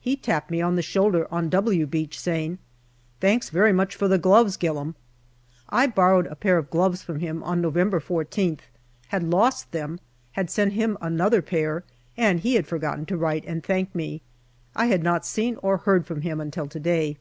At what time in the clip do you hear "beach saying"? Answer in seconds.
1.84-2.58